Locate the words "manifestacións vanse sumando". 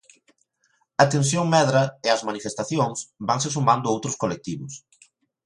2.29-3.91